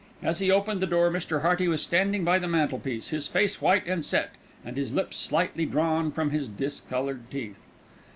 As 0.23 0.39
he 0.39 0.49
opened 0.49 0.81
the 0.81 0.87
door 0.87 1.11
Mr. 1.11 1.43
Hearty 1.43 1.67
was 1.67 1.79
standing 1.79 2.23
by 2.23 2.39
the 2.39 2.47
mantelpiece, 2.47 3.09
his 3.11 3.27
face 3.27 3.61
white 3.61 3.85
and 3.85 4.03
set 4.03 4.31
and 4.65 4.75
his 4.75 4.95
lips 4.95 5.15
slightly 5.15 5.67
drawn 5.67 6.11
from 6.11 6.31
his 6.31 6.47
discoloured 6.47 7.29
teeth. 7.29 7.67